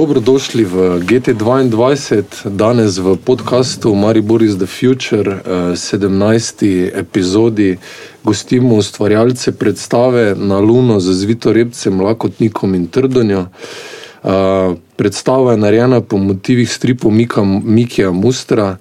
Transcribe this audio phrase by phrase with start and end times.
[0.00, 1.68] Dobrodošli v GT2,
[2.56, 5.44] danes v podkastu Maribor is the Future,
[5.76, 6.88] 17.
[6.96, 7.76] epizodi.
[8.24, 13.52] Gostimo ustvarjalce predstave na Luno z Zvito Repcem, Lakotnikom in Trdonjo.
[14.96, 18.80] Predstava je narejena po motivih stripu Mika, Mikija Mustra,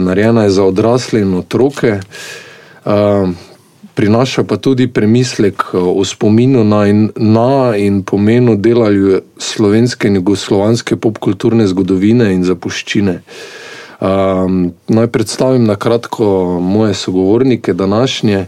[0.00, 2.00] narejena je za odrasle in otroke
[4.00, 10.16] prinaša pa tudi premislek eh, o spominu na in, na in pomenu delanja slovenske in
[10.16, 13.18] jugoslovanske popkulturne zgodovine in zapuščine.
[14.00, 18.46] Um, naj predstavim na kratko moje sogovornike današnje.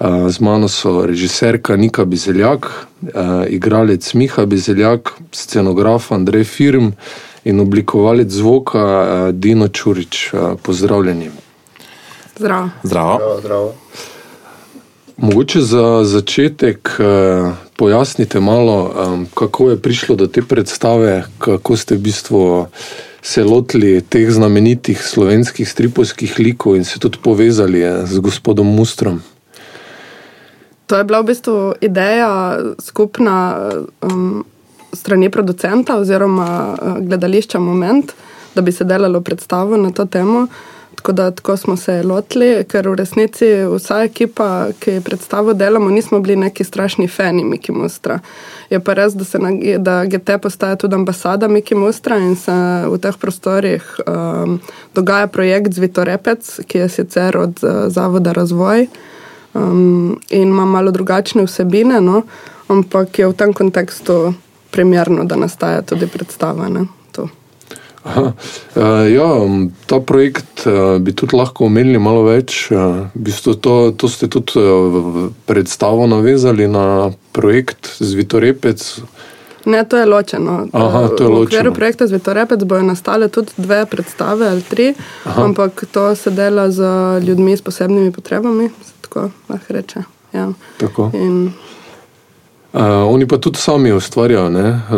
[0.00, 3.10] Uh, z mano so režiserka Nika Bizeljak, uh,
[3.48, 6.90] igralec Miha Bizeljak, scenograf Andrej Firm
[7.44, 10.32] in oblikovalec zvoka uh, Dino Čurič.
[10.34, 11.30] Uh, pozdravljeni.
[12.38, 12.70] Zdravo.
[12.82, 13.18] Zdravo.
[13.18, 13.74] Zdravo, zdravo.
[15.20, 21.94] Mogoče za začetek eh, pojasnite malo, eh, kako je prišlo do te predstave, kako ste
[21.94, 22.66] v bistvu
[23.22, 29.20] se lotili teh znamenitih slovenskih stripovskih likov in se tudi povezali eh, z gospodom Mustrom.
[30.86, 33.56] To je bila v bistvu ideja skupna
[34.00, 34.44] um,
[34.92, 38.12] strani producenta oziroma gledališča Moment,
[38.54, 40.46] da bi se delalo predstavo na to temo.
[41.00, 45.88] Tako da tako smo se lotili, ker v resnici vsa ekipa, ki je predstavo delamo,
[45.90, 48.18] nismo bili neki strašni fani Miki Mustra.
[48.70, 52.52] Je pa res, da, na, da GT postaja tudi ambasada Miki Mustra in se
[52.84, 54.60] v teh prostorih um,
[54.94, 58.86] dogaja projekt Zvito Repec, ki je sicer od uh, Zavoda Razvoj
[59.54, 62.22] um, in ima malo drugačne vsebine, no?
[62.68, 64.34] ampak je v tem kontekstu
[64.70, 66.68] primerno, da nastaja tudi predstava.
[66.68, 66.99] Ne?
[68.02, 68.32] Aha,
[68.76, 69.28] uh, ja,
[69.86, 72.70] ta projekt uh, bi tudi lahko omenili malo več.
[72.72, 74.62] Uh, v bistvu to, to ste tudi
[75.46, 78.80] predstavo navezali na projekt Zvitorepec.
[79.68, 80.66] Ne, to je ločeno.
[80.72, 84.94] Aha, to je v okviru projekta Zvitorepec bojo nastale tudi dve predstave ali tri,
[85.24, 85.44] Aha.
[85.44, 86.84] ampak to se dela z
[87.20, 90.02] ljudmi s posebnimi potrebami, tako lahko reče.
[90.32, 90.48] Ja.
[90.80, 91.10] Tako.
[91.14, 91.52] In...
[92.72, 92.80] Uh,
[93.12, 94.48] oni pa tudi sami ustvarjajo,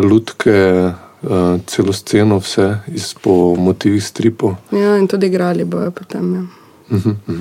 [0.06, 0.92] lutke.
[1.22, 4.56] Eh, celo sceno, vse iz po motivih stripa.
[4.72, 6.34] Ja, in tudi igrali bojo potem.
[6.34, 6.40] Ja.
[6.40, 7.34] Uh -huh, uh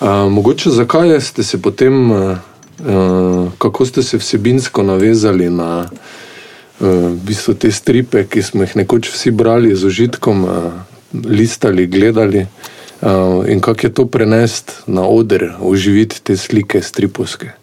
[0.00, 0.24] -huh.
[0.26, 2.36] uh, mogoče zakaj ste se potem, uh,
[3.58, 5.90] kako ste se vsebinsko navezali na
[6.80, 10.50] uh, v bistvu te stripe, ki smo jih nekoč vsi brali z užitkom, uh,
[11.24, 12.46] listali, gledali.
[13.02, 17.61] Uh, in kako je to prenesti na oder, uživiti te slike stripovske?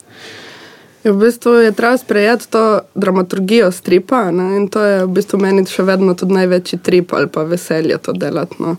[1.03, 4.57] V bistvu je treba sprejeti to dramaturgijo stripa ne?
[4.57, 8.13] in to je v bistvu meni še vedno tudi največji trip ali pa veselje to
[8.13, 8.55] delati.
[8.59, 8.75] No?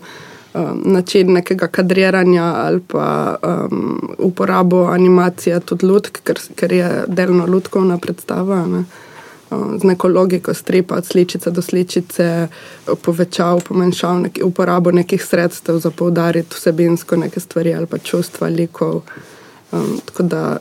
[0.53, 7.45] Um, način nekega kadriranja ali pa um, uporabo animacije, tudi lutk, ker, ker je delno
[7.47, 8.65] lutkovna predstava.
[8.67, 8.83] Ne?
[9.49, 12.47] Um, z neko logiko stripa, od sličice do sličice,
[13.01, 19.01] povečal, pomenšal nek, uporabo nekih sredstev za poudariti vsebinsko neke stvari ali pa čustva likov.
[19.71, 20.57] Um, tako da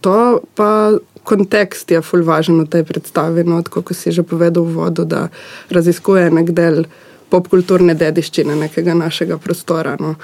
[0.00, 0.92] to pa
[1.22, 5.28] kontekst je ful važen v tej predstavi, no, kot si že povedal v vodu, da
[5.70, 6.84] raziskuje nek del
[7.30, 9.96] popkulturne dediščine nekega našega prostora.
[10.00, 10.16] No.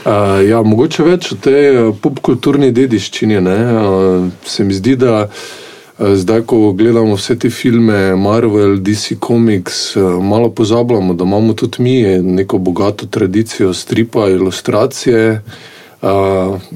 [0.00, 3.38] Uh, ja, mogoče več o tej popkulturni dediščini.
[3.40, 9.96] Uh, se mi zdi, da uh, zdaj, ko gledamo vse te filme, Marvel, DC Comics,
[9.96, 11.96] uh, malo pozabljamo, da imamo tudi mi
[12.40, 15.28] neko bogato tradicijo stripa, ilustracije.
[15.40, 15.68] Uh,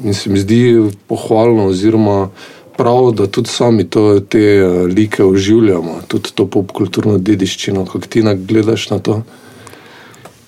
[0.04, 2.28] in se mi zdi pohvalno, oziroma
[2.76, 7.86] prav, da tudi sami to, te uh, like oživljamo, tudi to popkulturno dediščino.
[7.86, 9.22] Kako ti gledaš na to?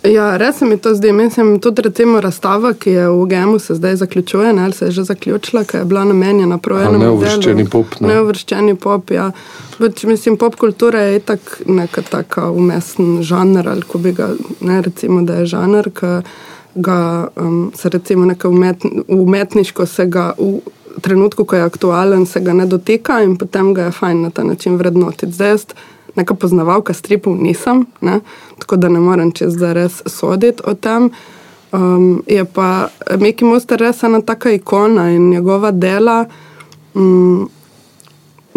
[0.06, 1.12] Ja, res mi to zdi.
[1.12, 5.05] Mislim, tudi recimo razstava, ki je v GEM-u se zdaj zaključuje, ali se je že
[5.05, 6.99] zaključila, ki je bila namenjena projektu.
[6.99, 8.00] Neuvrščeni pop.
[8.00, 8.08] Ne.
[8.08, 9.31] Neuvrščeni pop, ja.
[9.79, 14.29] Beč, mislim, pop kultura je itak neka taka umesten žanr, ali ko bi ga,
[14.61, 16.20] ne recimo, da je žanr, ki
[16.76, 20.61] ga um, se recimo nekaj umet, umetniško se ga v
[21.00, 24.44] trenutku, ko je aktualen, se ga ne dotika in potem ga je fajn na ta
[24.44, 25.32] način vrednotiti.
[25.32, 25.64] Zdaj jaz
[26.17, 28.20] neka poznavalka stripov nisem, ne,
[28.58, 31.11] tako da ne morem čez zdaj res soditi o tem.
[31.73, 32.88] Um, je pa
[33.19, 36.25] Miki Muster res ena taka ikona in njegova dela.
[36.94, 37.50] Um,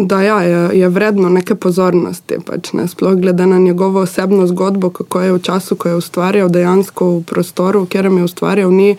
[0.08, 2.40] da ja, je, je vredno neke pozornosti.
[2.46, 6.50] Pač, ne, sploh glede na njegovo osebno zgodbo, kako je v času, ko je ustvarjal
[6.50, 8.96] dejansko v prostoru, kjer je ustvarjal, ni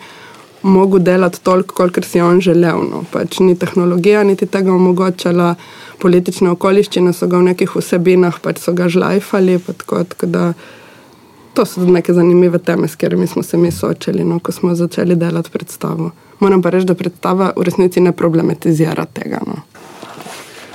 [0.61, 2.83] mogel delati toliko, kolikor si on želel.
[2.91, 3.03] No.
[3.11, 5.55] Pač, ni tehnologija, niti tega omogočala,
[6.01, 9.57] politične okoliščine so ga v nekih vsebinah, pač so ga žlajfali.
[9.65, 10.45] Pa tako, tako da,
[11.53, 15.15] to so neke zanimive teme, s katerimi smo se mi soočili, no, ko smo začeli
[15.15, 16.11] delati predstavo.
[16.39, 19.41] Moram pa reči, da predstava v resnici ne problematizira tega.
[19.47, 19.61] No.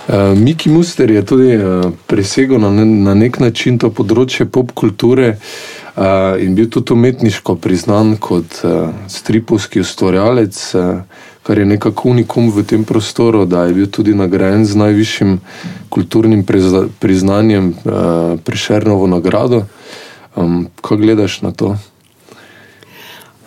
[0.06, 5.32] Uh, Miki Muster je tudi uh, presegel na, na nek način to področje pop kulture
[5.34, 12.52] uh, in bil tudi umetniško priznan kot uh, stripovski ustvarjalec, uh, kar je nekako unikum
[12.54, 15.34] v tem prostoru, da je bil tudi nagrajen z najvišjim
[15.90, 16.46] kulturnim
[17.02, 19.64] priznanjem uh, Prišernovo nagrado.
[20.36, 21.74] Um, kako gledaš na to?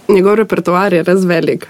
[0.09, 1.67] Njegov repertoar je res velik.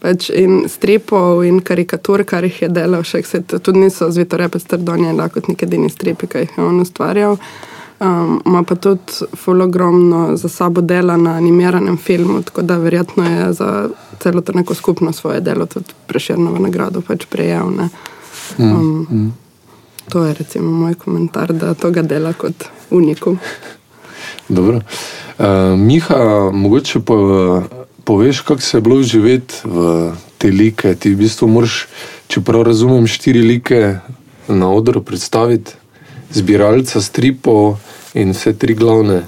[0.00, 5.14] Pač in stripov in karikatur, kar jih je delal, še se tudi niso zvitorepe strdonje,
[5.16, 7.38] da kot neki edini stripi, ki jih je on ustvarjal.
[8.00, 13.52] Um, ima pa tudi fulogromno za sabo dela na animiranem filmu, tako da verjetno je
[13.52, 13.88] za
[14.22, 17.68] celotno neko skupno svoje delo tudi preširno nagrado pač prejel.
[17.70, 17.90] Mm,
[18.58, 19.32] um, mm, mm.
[20.08, 23.38] To je recimo moj komentar, da to ga dela kot unikum.
[24.48, 24.80] Dobro.
[25.38, 25.44] Uh,
[25.78, 27.14] Miha, mogoče pa
[28.04, 30.94] poveš, kako se je bilo živeti v te like.
[30.94, 31.86] Ti v bistvu moraš,
[32.28, 33.98] če prav razumem, štiri like
[34.48, 35.76] na odru predstaviti,
[36.32, 37.78] zbiralca stripov
[38.14, 39.22] in vse tri glavne,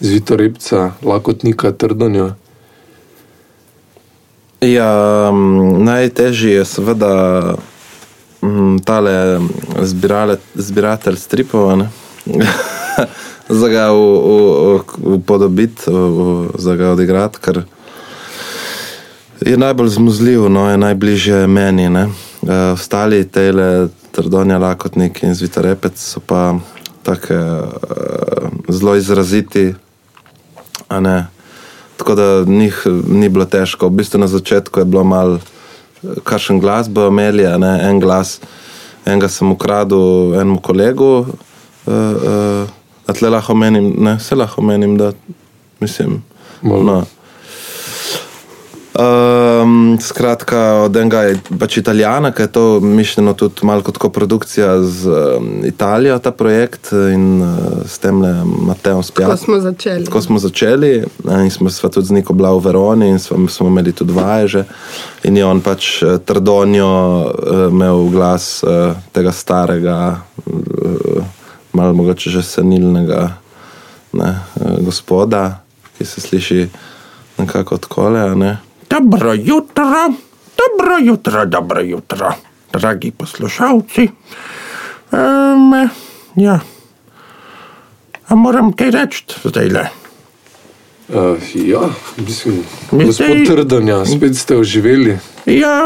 [0.00, 2.34] zvitorepca, lakotnika, trdonja.
[4.60, 5.30] Ja,
[5.90, 7.12] najtežje je seveda
[8.84, 9.14] tale
[10.54, 11.86] zbiratelj stripov.
[13.60, 13.92] za ga
[15.02, 15.82] upodobiti,
[16.58, 17.62] za ga odigrati, ker
[19.40, 21.88] je najbolj zmuzljiv, no, je najbližje meni.
[21.88, 22.08] Ne.
[22.48, 26.58] E, ostali tele, trdonja, lakotnik in zvitarepec so pa
[27.08, 29.74] tako uh, zelo izraziti.
[31.96, 33.86] Tako da njih ni bilo težko.
[33.86, 35.38] V bistvu na začetku je bilo malo,
[36.24, 38.40] kakšen glas bo imeli, en glas.
[39.06, 41.26] Enega sem ukradel enemu kolegu, uh,
[41.86, 42.68] uh,
[43.12, 45.12] tle lahko menim, ne, vse lahko menim, da
[45.80, 46.22] mislim.
[46.62, 47.04] No.
[48.98, 54.80] Um, skratka, od enega je pač italijana, ki je to mišljeno tudi malo kot koprodukcija
[54.82, 58.32] z um, Italijo, ta projekt in uh, s tem le
[58.66, 59.30] Mateom Spijal.
[59.30, 60.04] Tako smo začeli.
[60.04, 61.04] Tako smo začeli
[61.44, 64.64] in smo se tudi z Niko bila v Veroni in smo, smo imeli tudi vaje.
[65.22, 70.20] In je on pač uh, trdonjo uh, imel glas uh, tega starega.
[70.46, 71.37] Uh,
[71.78, 73.38] malo mogoče že senilnega
[74.12, 75.62] ne, eh, gospoda,
[75.98, 76.68] ki se sliši
[77.38, 78.10] nekako tako.
[78.90, 80.12] Dobro jutro,
[80.58, 82.34] dobro jutro, dobro jutro,
[82.72, 84.08] dragi poslušalci.
[85.12, 85.88] Um,
[86.34, 86.60] ja.
[88.28, 89.86] A moram kaj reči zdaj le?
[91.08, 91.80] Uh, ja,
[92.16, 95.18] mislim, gospod Trdanja, spet ste oživeli.
[95.48, 95.80] Ja,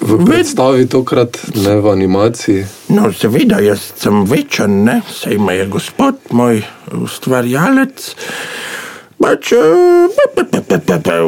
[0.00, 2.64] v predstavi tokrat, ne v animaciji.
[2.96, 6.62] No, seveda, jaz sem večen, ne, sej me je gospod, moj
[6.96, 8.06] ustvarjalec,
[9.20, 10.08] pač uh,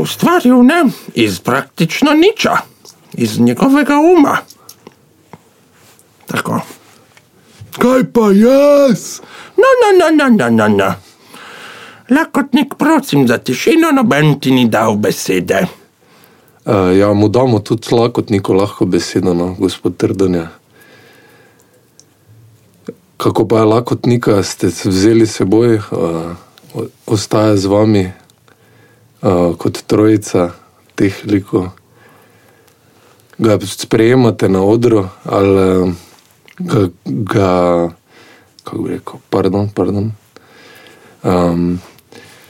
[0.00, 0.88] ustvaril ne,
[1.20, 2.56] iz praktično niča,
[3.20, 4.40] iz njegovega uma.
[6.32, 6.64] Tako.
[7.76, 9.20] Kaj pa jaz?
[9.60, 10.68] No, no, no, no, no, no.
[10.80, 10.92] no.
[12.08, 15.83] Lakotnik, prosim za tišino, noben ti ni dal besede.
[16.64, 20.48] Uh, ja, mu damo tudi lakotniku lahko besedo, no, gospod Trdanja.
[23.16, 26.32] Kako pa je lakotnika, ste vzeli seboj, uh,
[27.06, 30.54] ostaja z vami uh, kot trojica
[30.96, 31.68] teh likov.
[33.38, 35.92] Ga sprejemate na odru ali
[36.58, 37.52] ga, ga
[38.64, 40.12] kako bi rekel, pardon, pardon.
[41.22, 41.80] Um,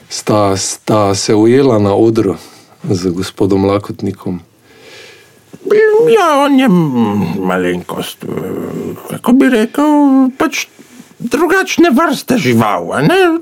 [0.09, 2.38] sta, sta se ujela na odru
[2.91, 4.41] z gospodom Lakotnikom.
[6.11, 6.69] Ja, on je
[7.41, 8.25] malenkost,
[9.11, 10.67] kako bi rekel, pač
[11.19, 12.91] drugačne vrste žival.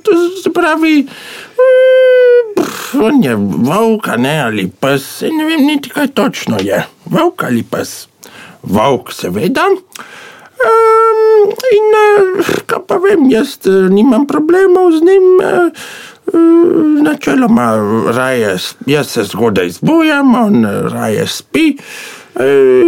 [0.02, 1.06] To se pravi,
[2.56, 6.86] pff, on je volk ali pes, ne vem niti kaj točno je.
[7.04, 8.06] Volk ali pes.
[8.62, 9.66] Volk, seveda.
[10.62, 11.88] Um, in
[12.70, 15.26] kaj pa vem, jaz nimam problemov z njim.
[15.42, 15.72] Uh,
[17.02, 17.76] Načeloma,
[18.14, 21.76] raje, jaz se zgodaj zbujam, on raje spi.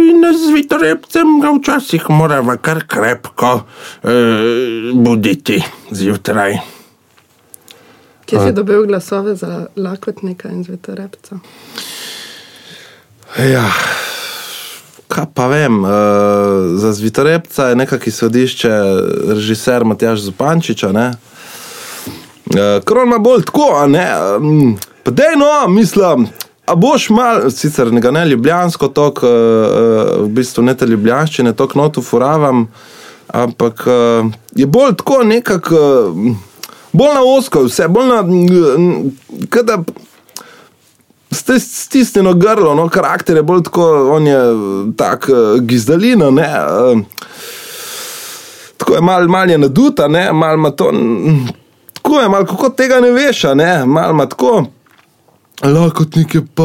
[0.09, 3.59] In z vitorepcem ga včasih moramo kar krepko
[4.03, 4.09] eh,
[4.93, 6.57] buditi zjutraj.
[8.25, 11.37] Kje si dobil glasove za lakotnika in z vitorepca?
[13.37, 13.69] Ja,
[15.07, 15.91] kaj pa vem, uh,
[16.79, 18.71] za zvitorepca je nekakšno sodišče,
[19.27, 20.91] režiser Matjaš Zupančiča.
[20.91, 21.07] Ne?
[21.09, 21.34] Uh,
[22.85, 24.07] Kron ima bolj tako, a ne.
[24.37, 26.27] Um, pa dejno, mislim.
[26.65, 29.29] A boš mal, sicer ne ne ljubljansko, tok, uh,
[30.23, 32.67] v bistvu ne te ljubljanščine, tok notu furavam,
[33.27, 36.35] ampak uh, je bolj tako nekako, uh,
[36.91, 39.77] bolj na osko, vse, bolj na, uh, kada
[41.69, 43.85] stisnjeno grlo, no, karakter je bolj tako,
[44.15, 44.39] on je
[44.97, 46.49] tak uh, gizdalina, ne.
[46.65, 46.99] Uh,
[48.77, 50.91] tako je malo mal je naduta, ne, malo ima to.
[50.91, 51.64] mm,
[52.15, 54.65] Tako je, malo kako tega ne veš, ne, malo ima tako.
[55.63, 56.63] Lakotnik je pa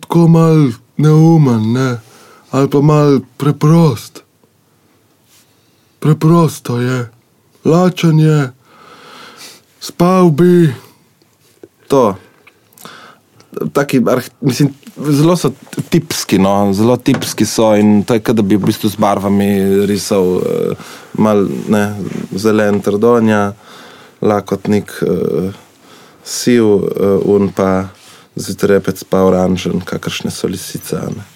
[0.00, 2.00] tako mal neumen, ne?
[2.50, 4.22] ali pa mal preprost.
[5.98, 7.10] Preprosto je,
[7.64, 8.52] lačen je,
[9.80, 10.74] spal bi.
[11.88, 12.16] To.
[13.72, 14.02] Taki,
[14.40, 14.74] mislim,
[15.06, 15.52] zelo so
[15.88, 20.24] tipski, no, zelo tipski so in to je, da bi v bistvu z barvami risal
[20.24, 20.42] uh,
[21.14, 21.94] mal ne,
[22.34, 23.52] zelen trdonja,
[24.20, 25.52] lakotnik, uh,
[26.24, 26.82] siv uh,
[27.24, 27.88] un pa
[28.38, 30.96] zvitrepec pa oranžen, kakršne so lisice.
[31.16, 31.26] Ne.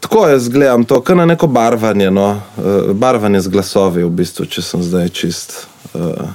[0.00, 4.46] Tako jaz gledam to, kot na neko barvanje, no, uh, barvanje z glasovi, v bistvu,
[4.48, 5.58] če sem zdaj čist.
[5.94, 6.30] Uh,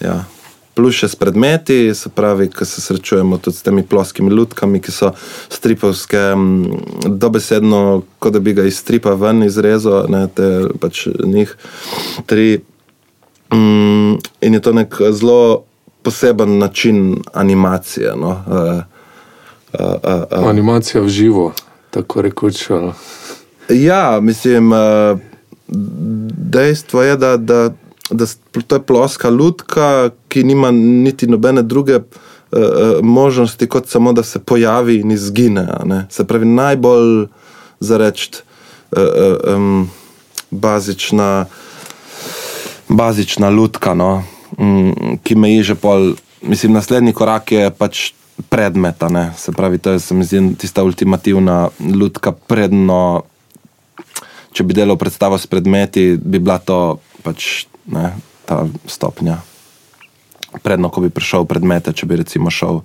[0.00, 0.22] ja.
[0.74, 4.90] Plus še s predmeti, se pravi, ki se srečujemo tudi s temi ploskimi lutkami, ki
[4.90, 5.12] so
[5.52, 10.48] stripovske, mm, dobesedno, kot da bi ga iz stripa ven izrezal, ne, te
[10.82, 11.54] pač njih
[12.26, 12.64] tri.
[13.54, 15.64] Mm, in je to nek zelo
[16.02, 18.12] poseben način animacije.
[18.16, 18.28] No.
[18.46, 18.54] Uh,
[19.80, 20.48] uh, uh, uh.
[20.48, 21.52] Animacija v živo,
[21.90, 22.70] tako rekoč.
[22.70, 22.92] ali?
[23.68, 25.16] Ja, mislim, eh,
[26.36, 27.70] dejstvo je, da, da,
[28.10, 28.26] da
[28.66, 32.02] to je ploska lutka, ki nima niti nobene druge eh,
[33.02, 35.68] možnosti, kot samo da se pojavi in izgine.
[36.10, 37.26] Se pravi, najbolj
[37.80, 38.30] zareč
[39.56, 39.90] um,
[40.50, 41.46] bazična,
[42.88, 44.24] bazična lutka, no,
[44.58, 46.14] mm, ki meji že pol.
[46.44, 48.12] Mislim, naslednji korak je pač
[48.52, 49.00] predmet,
[49.36, 53.24] se pravi, to je zdi tista ultimativna lutka predno
[54.54, 58.14] če bi delal predstavo s predmeti, bi bila to pač ne,
[58.46, 59.40] ta stopnja.
[60.62, 62.84] Predno, ko bi prišel v predmete, če bi recimo šel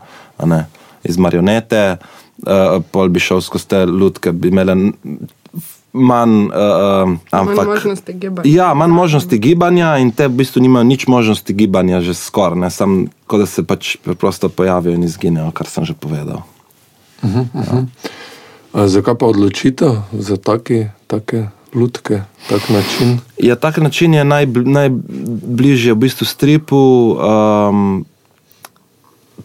[0.49, 0.63] ne,
[1.05, 4.75] iz marionete, uh, pol bi šel skozi te lutke, bi imele
[5.93, 7.67] manj, uh, Manj ampak.
[7.67, 8.51] možnosti gibanja.
[8.51, 12.69] Ja, manj možnosti gibanja in te v bistvu nimajo nič možnosti gibanja, že skoraj, ne
[12.69, 16.45] samo, kot da se pač preprosto pojavijo in izginejo, kar sem že povedal.
[18.73, 23.19] A Zakaj pa odločitev za taki, take lutke, tak način?
[23.41, 26.77] Ja, tak način je najbl najbližje v bistvu stripu.
[27.17, 28.05] Um,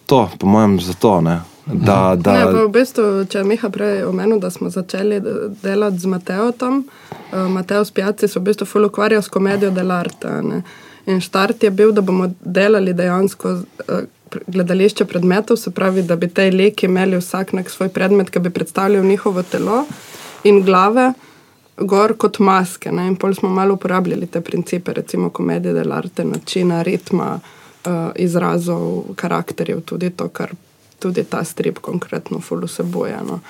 [0.06, 1.20] to, po mojem, zato.
[1.20, 1.40] Ne?
[1.66, 5.98] Da, Ne, da, v bistvu, če je Miha prej omenil, da smo začeli de- delati
[5.98, 6.82] z Mateotom,
[7.32, 10.28] uh, Mateo Spjaci se v bistvu ful ukvarja s komedijo dell'arte.
[10.28, 10.62] a ne.
[11.06, 14.00] In štart je bil, da bomo delali dejansko uh,
[14.46, 18.50] gledališče predmetov, se pravi, da bi te leki imeli vsak nek svoj predmet, ki bi
[18.50, 19.84] predstavljal njihovo telo
[20.44, 21.12] in glave.
[21.76, 22.92] Gor kot maske.
[22.92, 23.06] Ne?
[23.06, 27.40] In pol smo malo uporabljali te principe, recimo komedije dell'arte, načina, ritma,
[27.86, 30.52] uh, izrazov, karakterjev, tudi to, kar
[31.04, 33.20] tudi ta strip konkretno ful vseboje.
[33.28, 33.40] No.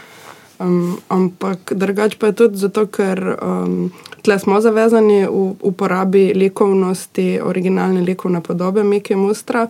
[0.59, 3.91] Um, ampak drugače pa je tudi zato, ker um,
[4.23, 9.69] tle smo zavezani v uporabi likovnosti, originalne likovne podobe Miki Mustra.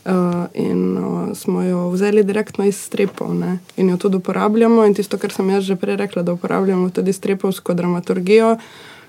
[0.00, 3.58] Uh, in uh, smo jo vzeli direktno iz stripov ne?
[3.76, 4.86] in jo tudi uporabljamo.
[4.86, 8.56] In tisto, kar sem jaz že prej rekla, da uporabljamo tudi stripovsko dramaturgijo,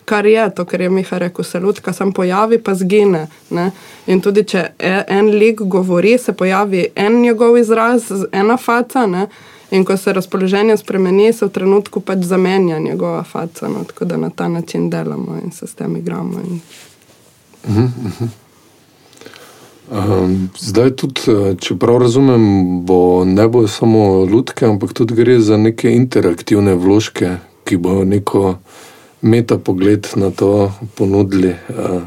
[0.05, 3.27] kar je to, kar je Miha rekel, se lutka sam pojavi, pa zgine.
[3.50, 3.72] Ne?
[4.08, 9.05] In tudi če e- en lik govori, se pojavi en njegov izraz, ena faca.
[9.05, 9.27] Ne?
[9.72, 13.67] In ko se razpoloženje spremeni, se v trenutku pač zamenja njegova faca.
[13.67, 13.84] No?
[13.84, 16.39] Tako da na ta način delamo in se s tem igramo.
[16.39, 16.60] In...
[19.91, 22.43] Um, zdaj tudi, eh, če prav razumem,
[22.88, 27.34] bo ne bo samo lutke, ampak tudi gre za neke interaktivne vložke,
[27.67, 28.55] ki bo neko
[29.21, 31.55] meta pogled na to ponudili.
[31.69, 32.01] Uh,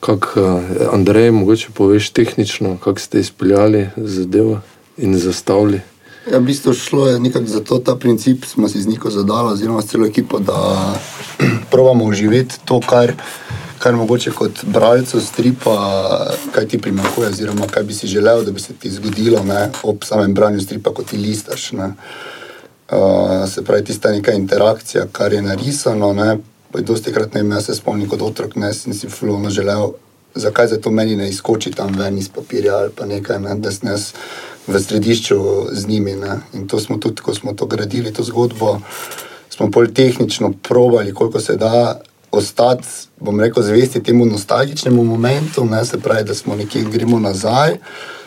[0.00, 0.60] Kak, uh,
[0.92, 4.60] Andrej, mogoče poveš tehnično, kako ste izpeljali zadevo
[4.96, 5.80] in zastavili.
[6.30, 9.52] Ja, v bistvu šlo je nekako za to, ta princip smo si z Niko zadali,
[9.52, 10.94] oziroma s celo ekipo, da
[11.72, 13.12] probamo uživeti to, kar,
[13.78, 15.74] kar mogoče kot bralcu stripa,
[16.54, 20.04] kaj ti primanjkuje, oziroma kaj bi si želel, da bi se ti zgodilo ne, ob
[20.04, 21.72] samem branju stripa, kot ti listaš.
[21.72, 21.90] Ne.
[22.92, 26.12] Uh, se pravi, tista neka interakcija, kar je narisano.
[26.12, 26.38] Ne,
[26.80, 29.92] Dosti krat ne vem, jaz se spomnim kot otrok, ne sem si fluno želel,
[30.34, 33.72] zakaj za to meni ne izkoči tam ven iz papirja ali pa nekaj, ne, da
[33.72, 34.12] sem jaz
[34.66, 35.40] v središču
[35.72, 36.16] z njimi.
[36.16, 36.38] Ne.
[36.52, 38.78] In to smo tudi, ko smo to gradili, to zgodbo,
[39.48, 42.88] smo bolj tehnično probali, koliko se da ostati,
[43.20, 47.72] bom rekel, zvesti temu nostalgičnemu momentu, ne, se pravi, da smo nekje gremo nazaj.
[47.72, 48.21] Uh,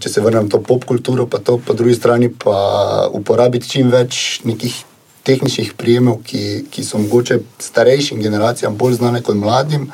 [0.00, 3.90] če se vrnem na to pop kulturo, pa to po drugi strani pa uporabiti čim
[3.90, 4.84] več nekih
[5.26, 9.90] tehničnih prijemov, ki, ki so mogoče starejšim generacijam bolj znane kot mladim,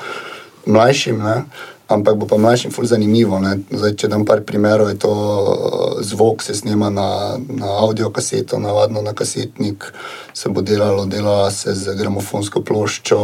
[0.67, 1.41] mlajšim, ne?
[1.89, 3.39] ampak bo pa mlajšim ful zanimivo.
[3.39, 3.61] ne.
[3.71, 8.59] Zdaj, če dam par primerov, je to uh, zvok se snema na, na audio kaseto,
[8.59, 9.93] navadno na kasetnik,
[10.35, 13.21] se bo delalo, dela se z gramofonsko ploščo.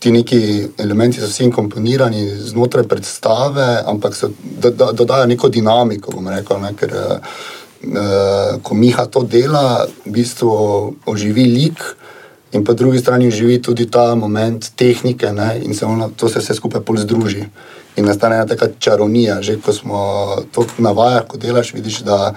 [0.00, 6.14] Ti neki elementi so vsi inkomponirani znotraj predstave, ampak so, do, do, dodajo neko dinamiko,
[6.16, 7.40] bom rekel, ne, ker uh,
[8.64, 10.52] ko Miha to dela, v bistvu
[11.06, 11.84] oživi lik.
[12.56, 16.40] In po drugi strani živi tudi ta moment tehnike, ne, in se ona, to se
[16.40, 17.44] vse skupaj pol združi.
[18.00, 19.42] In nastane ena taka čarovnija.
[19.42, 20.00] Že ko smo
[20.54, 22.34] to navajali, ko delaš, vidiš, da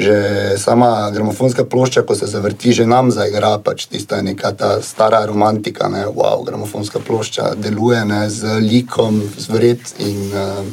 [0.00, 0.16] že
[0.56, 5.88] sama gramofonska plošča, ko se zavrti, že nam zaigra, pač tista neka ta stara romantika,
[5.92, 10.64] ne, wow, gramofonska plošča deluje ne, z likom, z vred in uh,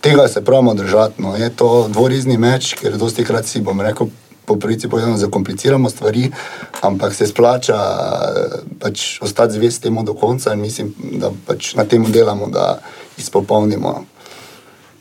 [0.00, 1.22] tega se pravimo držati.
[1.22, 1.36] No.
[1.36, 4.08] Je to dvorizni meč, ker dosti krat si bom rekel,
[4.44, 6.30] po pravici povedano, zakompliciramo stvari,
[6.84, 11.84] ampak se splača eh, pač ostati zvest temu do konca in mislim, da pač na
[11.84, 12.78] tem delamo, da
[13.16, 14.04] izpopolnimo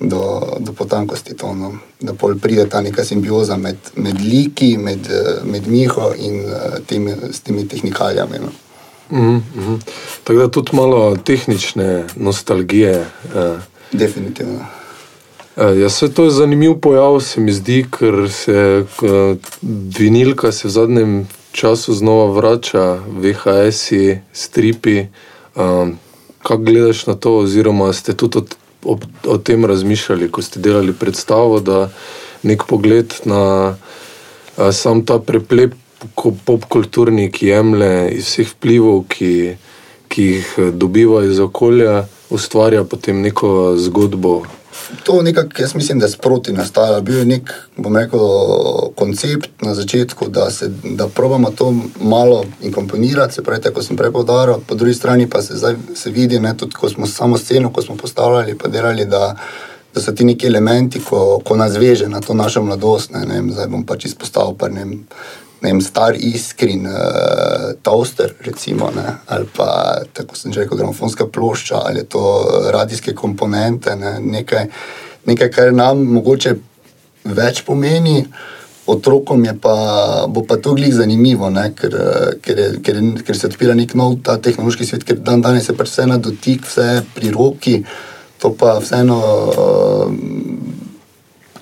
[0.03, 1.74] do, do potankosti to, no.
[2.01, 6.43] da pol pride ta neka simbioza med, med liki, med, eh, med Miho in
[6.88, 8.39] temi, s temi tehnikalijami.
[8.39, 8.51] No.
[9.12, 9.79] Mm -hmm.
[10.24, 13.05] Tako da tudi malo tehnične nostalgije.
[13.36, 13.60] Uh.
[13.91, 14.60] Definitivno.
[15.55, 19.38] Uh, ja, se to je zanimiv pojav, se mi zdi, ker se uh,
[19.98, 25.05] vinilka se v zadnjem času znova vrača, VHS-i, stripi.
[25.55, 26.00] Um,
[26.43, 28.41] Kaj gledaš na to, oziroma ste tudi
[28.83, 28.97] o,
[29.27, 31.89] o tem razmišljali, ko ste delali predstavo, da
[32.43, 33.75] nek pogled na
[34.57, 35.75] a, sam ta preplep,
[36.15, 39.55] ko popkulturni, ki jemlje iz vseh vplivov, ki,
[40.11, 44.41] ki jih dobiva iz okolja, ustvarja potem neko zgodbo
[45.03, 47.01] To nekako, jaz mislim, da je sproti nastajalo.
[47.01, 48.20] Bil je nek, bom rekel,
[48.96, 54.12] koncept na začetku, da, se, da probamo to malo inkomponirati, se pravi, tako sem prej
[54.12, 57.74] povdaril, po drugi strani pa se zdaj se vidi, ne, tudi ko smo samo sceno,
[57.74, 59.36] ko smo postavljali, pa delali, da,
[59.96, 63.12] da so ti neki elementi, ko, ko nas veže na to našo mladost.
[63.12, 64.86] Ne, ne, zdaj bom pač izpostavil, pa ne
[65.63, 72.03] vem star iskren uh, toaster, recimo, ne, ali pa tako sem rekel, gramofonska plošča ali
[72.05, 72.23] to
[72.73, 74.67] radijske komponente, ne, nekaj,
[75.25, 76.57] nekaj, kar nam mogoče
[77.23, 78.25] več pomeni.
[78.83, 79.73] Otrokom je pa,
[80.27, 81.93] bo pa to glih zanimivo, ne, ker,
[82.43, 85.93] ker, je, ker, ker se odpira nek nov tehnološki svet, ker dan danes je pač
[85.93, 87.77] vse na dotik, vse pri roki,
[88.43, 89.21] to pa vseeno.
[89.55, 90.81] Uh,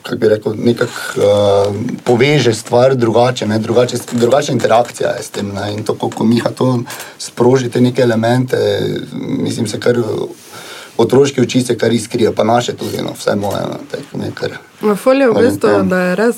[0.02, 5.52] kako bi rekel, nekako uh, poveže stvar drugače, ne, drugače, drugačna interakcija je s tem.
[5.56, 6.80] Ne, in to, ko Miha to
[7.18, 8.58] sproži, te neke elemente,
[9.14, 9.98] mislim, se kar.
[10.98, 13.62] Otroški oči se kar iskrijo, pa naše tudi, no, vse moje.
[13.64, 14.28] No,
[14.82, 16.36] Na foliju je v bistvu, da je res,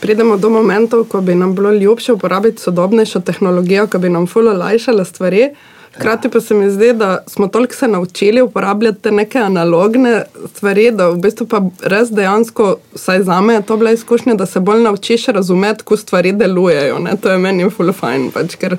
[0.00, 4.50] pridemo do momentov, ko bi nam bilo ljubše uporabiti sodobnejšo tehnologijo, ki bi nam fully
[4.50, 5.54] olajšala stvari.
[5.94, 10.24] Hkrati pa se mi zdi, da smo toliko se naučili uporabljati neke analogne
[10.54, 14.46] stvari, da v bistvu pa res dejansko, vsaj za me je to bila izkušnja, da
[14.46, 16.98] se bolj naučiš razumeti, kako stvari delujejo.
[16.98, 17.16] Ne?
[17.16, 18.76] To je meni full fine, pač, ker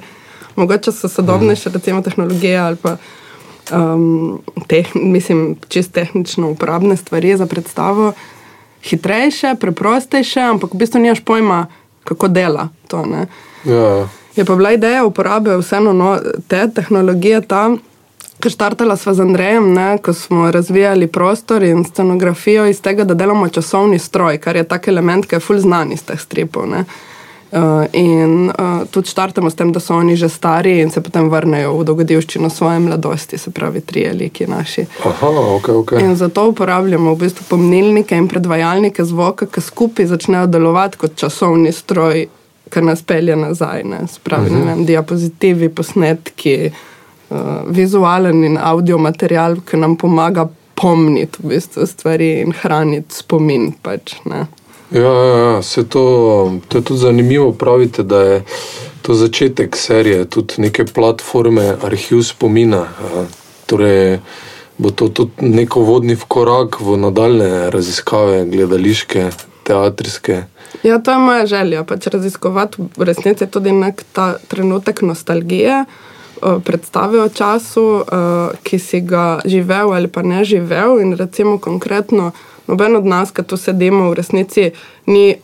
[0.55, 2.97] mogoče so sodobnejše recimo, tehnologije ali pa
[3.71, 8.13] um, teh, mislim, čist tehnično uporabne stvari za predstavo.
[8.83, 11.67] Hitrejše, preprostejše, ampak v bistvu nimaš pojma,
[12.03, 13.05] kako dela to.
[13.65, 14.07] Ja.
[14.35, 16.17] Je pa bila ideja uporabe vseeno no,
[16.47, 17.67] te tehnologije ta,
[18.43, 23.13] ker štartala sva z Andrejem, ne, ko smo razvijali prostor in scenografijo iz tega, da
[23.13, 26.67] delamo časovni stroj, kar je tak element, ki je full znan iz teh stripov.
[26.69, 26.85] Ne.
[27.53, 31.29] Uh, in uh, tudi štartamo s tem, da so oni že stari in se potem
[31.29, 34.87] vrnejo v dogodivščino svoje mladosti, se pravi, tri veliki naši.
[35.05, 36.01] Aha, okay, okay.
[36.01, 41.71] In zato uporabljamo v bistvu pomnilnike in predvajalnike zvoka, ki skupaj začnejo delovati kot časovni
[41.71, 42.25] stroj
[42.69, 43.83] kar nas pelje nazaj.
[43.83, 44.07] Ne?
[44.07, 44.59] Spravi, uh -huh.
[44.59, 46.71] ne vem, diapozitivi, posnetki,
[47.29, 53.73] uh, vizualen in audio material, ki nam pomaga pomniti v bistvu stvari in hraniti spomin.
[53.81, 54.47] Pač, ja,
[55.01, 55.61] ja, ja.
[55.61, 57.51] Se to, to je tudi zanimivo.
[57.51, 58.43] Pravite, da je
[59.01, 62.87] to začetek serije, tudi neke platforme, arhiv spomina.
[63.65, 64.19] Torej,
[64.77, 69.29] bo to tudi neko vodni korak v nadaljne raziskave, gledališke,
[69.63, 70.43] teatrijske.
[70.83, 75.85] Ja, to je moja želja, pač raziskovati v resnici tudi nek ta trenutek nostalgije,
[76.65, 78.03] predstave o času,
[78.63, 80.99] ki si ga živel ali pa ne živel.
[80.99, 82.31] In recimo konkretno,
[82.67, 84.71] noben od nas, ki tu sedimo, v resnici
[85.07, 85.35] ni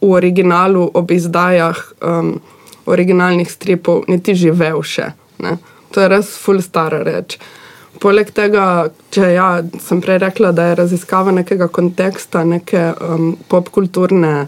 [0.00, 2.40] v originalu ob izdajah um,
[2.86, 5.12] originalnih stripov, niti živel še.
[5.42, 5.56] Ne?
[5.92, 7.38] To je res full stara reč.
[8.00, 9.48] Poleg tega, če ja,
[9.80, 14.46] sem prej rekla, da je raziskava nekega konteksta, neke um, popkulturne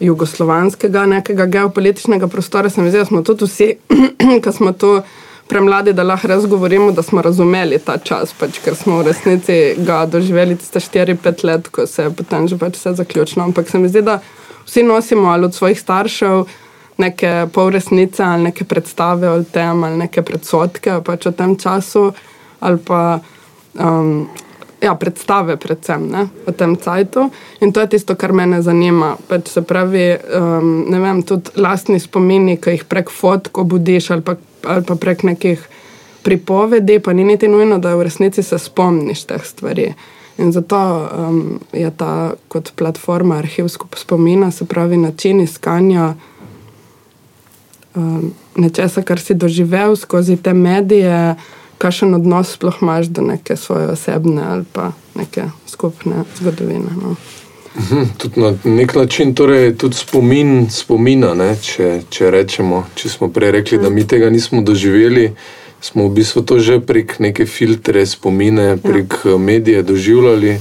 [0.00, 2.70] jugoslovanskega, nekega geopolitičnega prostora.
[2.70, 3.72] Se mi zdi, da smo tudi vsi,
[4.44, 5.00] ki smo tu
[5.48, 9.58] premladi, da lahko res govorimo, da smo razumeli ta čas, pač, ker smo v resnici
[9.84, 13.44] ga doživeli tiste 4-5 let, ko se je potem že pač vse zaključilo.
[13.44, 14.20] Ampak se mi zdi, da
[14.66, 16.44] vsi nosimo ali od svojih staršev
[16.98, 22.12] neke polresnice ali neke predstave o tem ali neke predsotke pač o tem času
[22.60, 23.20] ali pa
[23.74, 24.28] um,
[24.80, 27.30] ja, predstave predvsem ne, o tem cajtu.
[27.60, 29.16] In to je tisto, kar mene zanima.
[29.28, 30.04] Pač se pravi,
[30.38, 34.94] um, ne vem, tudi lastni spomini, ki jih prek fotk obudiš ali pa, ali pa
[34.94, 35.66] prek nekih
[36.22, 39.92] pripovedi, pa ni niti nujno, da v resnici se spomniš teh stvari.
[40.38, 46.14] In zato um, je ta kot platforma arhivsko spomina, se pravi način iskanja
[47.94, 51.34] um, nečesa, kar si doživel skozi te medije,
[51.78, 56.90] kakšen odnos sploh imaš do neke svoje osebne ali pa neke skupne zgodovine.
[57.02, 57.16] No.
[57.78, 63.28] Mhm, tudi na nek način torej, tudi spomin spomina, ne, če, če rečemo, če smo
[63.30, 65.30] prej rekli, da mi tega nismo doživeli,
[65.80, 69.36] smo v bistvu to že prek neke filtre spomine, prek ja.
[69.38, 70.58] medije doživljali.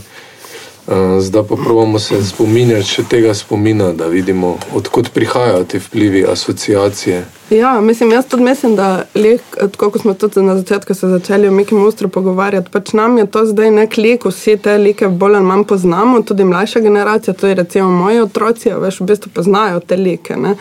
[0.87, 6.21] Uh, zdaj pa pravimo se spominjati še tega spomina, da vidimo, odkot prihajajo ti vplivi,
[6.31, 7.25] asociacije.
[7.49, 11.47] Ja, mislim, jaz tudi mislim, da lek, tako kot smo tudi na začetku se začeli
[11.47, 15.35] o Mikem Ustru pogovarjati, pač nam je to zdaj nek lek, vsi te like bolj
[15.35, 19.99] ali manj poznamo, tudi mlajša generacija, tudi recimo moji otroci, veš, v bistvu poznajo te
[19.99, 20.39] like.
[20.39, 20.55] Ne?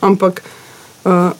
[0.00, 0.42] Ampak
[1.04, 1.30] uh,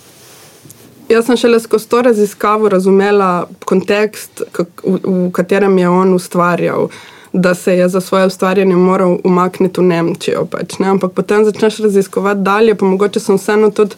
[1.11, 6.93] jaz sem šele skozi to raziskavo razumela kontekst, v, v katerem je on ustvarjal
[7.33, 10.47] da se je za svoje ustvarjanje moral umakniti v Nemčijo.
[10.47, 10.89] Pač, ne?
[10.89, 13.95] Ampak potem začneš raziskovati dalje, pa mogoče sem vseeno tudi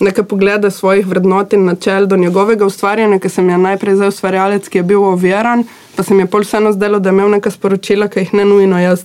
[0.00, 4.68] nekaj pogleda svojih vrednot in načel do njegovega ustvarjanja, ker sem je najprej za ustvarjalec,
[4.68, 5.64] ki je bil oviran,
[5.96, 8.44] pa se mi je pol vseeno zdelo, da je imel neka sporočila, ki jih ne
[8.44, 9.04] nujno jaz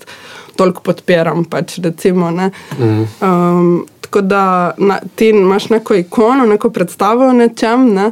[0.55, 1.45] toliko podpiram.
[1.45, 2.51] Pač, recimo, ne?
[2.77, 7.89] um, tako da na, ti imaš neko ikono, neko predstavo o nečem.
[7.93, 8.11] Ne?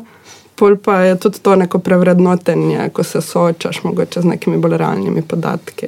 [0.62, 5.24] Pol pa je tudi to neko prevrednotenje, ko se soočaš mogoče z nekimi bolj realnimi
[5.26, 5.88] podatki.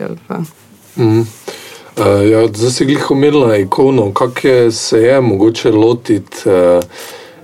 [0.98, 1.20] Mm.
[1.20, 6.82] Uh, ja, zdaj si jih omenila ikono, kako se je mogoče lotiti uh,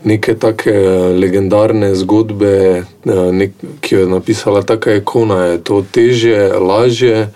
[0.03, 0.73] neke take
[1.21, 5.43] legendarne zgodbe, uh, nek, ki jo je napisala taka ikona.
[5.53, 7.27] Je to težje, lažje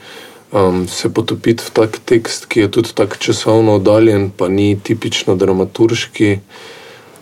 [0.52, 5.36] um, se potopiti v tak tekst, ki je tudi tako časovno oddaljen, pa ni tipično
[5.36, 6.40] dramaturški.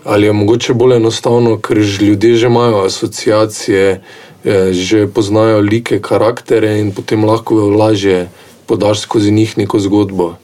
[0.04, 4.02] Ali je mogoče bolj enostavno, ker že ljudje že imajo asociacije,
[4.46, 8.30] eh, že poznajo like, karaktere in potem lahko lažje
[8.66, 10.36] podaš skozi njih neko zgodbo.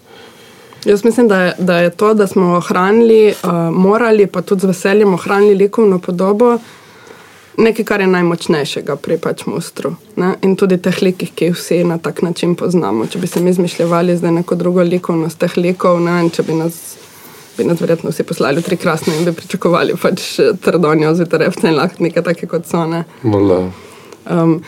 [0.86, 4.66] Jaz mislim, da je, da je to, da smo ohranili, uh, morali pa tudi z
[4.66, 6.58] veseljem ohranili likovno podobo,
[7.58, 9.96] nekaj, kar je najmočnejšega pri pač mostru.
[10.16, 10.36] Ne?
[10.42, 13.08] In tudi teh likih, ki jih vsi na tak način poznamo.
[13.08, 16.54] Če bi se mi izmišljali zdaj neko drugo likovnost teh likov, ne vem, če bi
[16.54, 16.98] nas
[17.58, 21.68] bi nas verjetno vsi poslali tri krasne in bi pričakovali pač eh, trdonjo z vitarevce
[21.68, 22.86] in lahko nekaj take kot so.
[22.88, 23.04] Ne.
[24.30, 24.60] Um,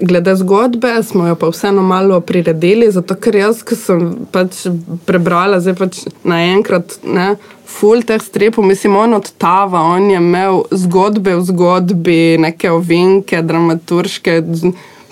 [0.00, 4.64] glede zgodbe smo jo pa vseeno malo priredili, zato ker jaz, ki sem pač
[5.06, 7.34] prebrala, zdaj pač naenkrat, ne,
[7.66, 13.42] full teh strepov, mislim, on od Tava, on je imel zgodbe v zgodbi, neke ovinke,
[13.42, 14.38] dramaturške,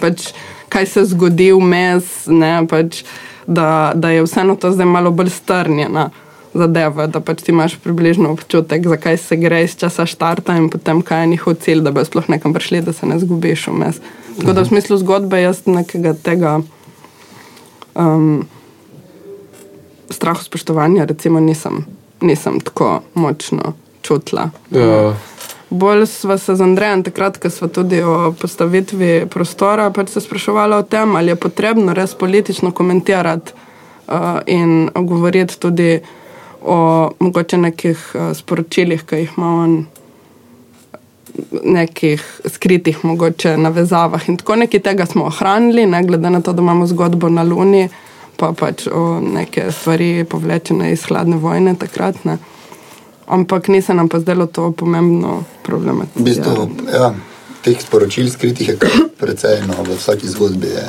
[0.01, 0.31] pač
[0.71, 3.03] kaj se zgodi vmes, ne, pač,
[3.47, 6.11] da, da je vseeno to zdaj malo bolj strnjeno
[6.55, 11.03] zadeva, da pač ti imaš približno občutek, zakaj se gre iz časa štarta in potem
[11.03, 14.01] kaj je njihov cilj, da bi sploh nekam prišli, da se ne zgubiš vmes.
[14.39, 16.61] Tako da v smislu zgodbe jaz nekega tega
[17.95, 18.47] um,
[20.11, 21.85] strahu spoštovanja recimo nisem,
[22.21, 24.51] nisem tako močno čutila.
[24.71, 25.15] Ja.
[25.71, 30.75] Bolj smo se z Andrejem takrat, ko smo tudi o postavitvi prostora, pač se spraševali
[30.75, 36.01] o tem, ali je potrebno res politično komentirati uh, in govoriti tudi
[36.63, 39.75] o mogoče nekih uh, sporočilih, ki jih ima on,
[41.65, 44.29] nekih skritih, mogoče navezavah.
[44.29, 47.89] In tako nekaj tega smo ohranili, ne glede na to, da imamo zgodbo na Luni,
[48.37, 52.25] pa pač o neke stvari povlečene iz hladne vojne takrat.
[52.25, 52.39] Ne.
[53.27, 56.21] Ampak ni se nam pa zdelo to pomembno problematizirati.
[56.21, 57.15] V bistvu, ja,
[57.63, 60.87] teh sporočil skritih je kar precej, no, v vsaki zgodbi je,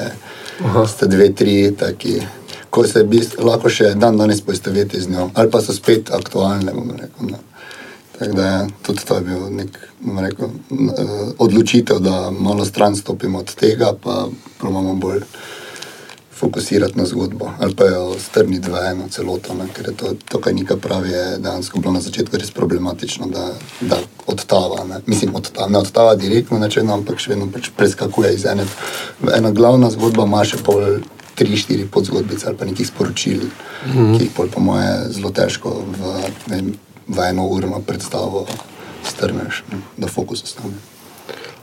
[0.87, 2.21] ste dve, tri taki
[2.71, 3.03] ko se
[3.37, 6.73] lahko še dan danes poistoveti z njo, ali pa so spet aktualne.
[7.01, 7.37] Rekel,
[8.21, 9.79] Tako da je tudi to je bil nek
[10.21, 10.49] rekel,
[11.37, 14.27] odločitev, da malo stran stopimo od tega, pa
[14.59, 15.23] pravimo bolj
[16.41, 19.67] fokusirati na zgodbo ali pa jo strniti v eno celoto, ne?
[19.73, 23.45] ker je to, to kar nekaj pravi, je dejansko bilo na začetku res problematično, da,
[23.81, 24.85] da odtava.
[24.89, 25.01] Ne?
[25.05, 28.65] Mislim, odtava, ne odtava direktno, načeno, ampak še vedno pač preskakuje iz ene.
[29.33, 31.01] Ena glavna zgodba ima še pol
[31.41, 34.17] tri, štiri podzgodbice ali pa nekih sporočil, mm -hmm.
[34.17, 36.13] ki jih pol, po moje zelo težko v,
[36.47, 36.73] vem,
[37.07, 38.45] v eno urno predstavo
[39.03, 39.63] strneš,
[39.97, 40.77] da fokus ostane.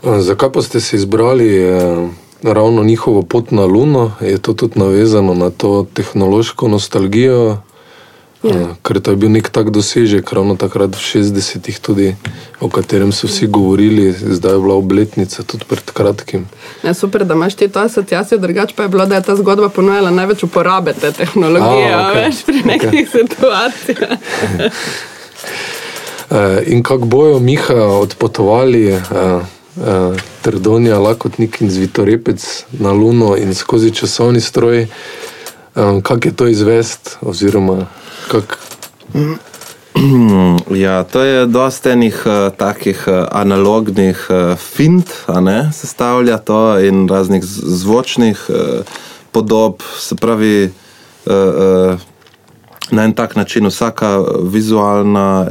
[0.03, 2.09] Zakaj pa ste si izbrali eh,
[2.43, 4.13] ravno njihovo pot na Luno?
[4.21, 7.63] Je to tudi navezano na to tehnološko nostalgijo?
[8.43, 8.55] Ja.
[8.55, 12.15] Uh, ker to je bil nek tak dosežek, ravno takrat v 60-ih, tudi,
[12.63, 16.47] o katerem so vsi govorili, zdaj je bila obletnica tudi pred kratkim.
[16.87, 19.69] Ja, super, da imaš ti to asociacijo, drugače pa je bilo, da je ta zgodba
[19.69, 22.23] ponujala največ uporabe te tehnologije, A, okej.
[22.23, 23.07] veš, pri nekih okay.
[23.11, 24.19] situacijah.
[26.31, 27.75] Uh, in kako bojo Miha
[28.07, 30.15] odpotovali, uh, uh,
[30.47, 34.87] Trdonja, Lakotnik in Zvitorepec na Luno in skozi časovni stroj,
[35.75, 37.87] um, kako je to izvest, oziroma
[38.29, 38.59] kak,
[40.85, 45.11] Ja, to je dosta enih uh, takih uh, analognih uh, fint,
[45.41, 48.57] ne, sestavlja to in raznih zvočnih uh,
[49.33, 50.71] podob, se pravi,
[51.27, 52.01] uh, uh,
[52.91, 55.49] na en tak način vsaka vizualna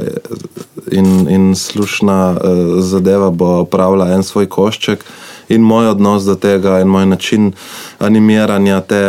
[0.90, 2.38] in, in slušna uh,
[2.82, 5.04] zadeva bo pravila en svoj košček.
[5.48, 7.52] In moj odnos do tega, in moj način
[7.98, 9.00] animiranja te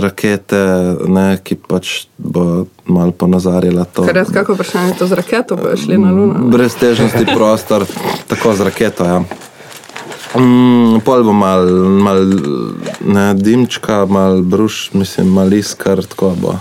[0.00, 0.62] rakete,
[1.08, 4.06] ne, ki pač bo malo ponazarila to.
[4.08, 6.38] Ker res kako vprašanje, to z raketo bojo šli na Luno.
[6.38, 6.50] ne?
[6.50, 7.84] Breztežnosti prostor,
[8.28, 9.04] tako z raketo.
[9.04, 9.20] Ja.
[10.36, 11.68] Mm, pol bo mal,
[12.04, 12.24] mal
[13.00, 16.58] ne, dimčka, mal bruš, mislim, mal iskar, tako bo.